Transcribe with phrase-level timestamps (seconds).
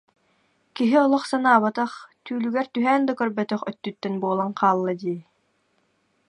[0.75, 1.91] Киһи олох санаабатах,
[2.25, 5.19] түүлүгэр түһээн да көрбөтөх өттүттэн буолан хаалла дии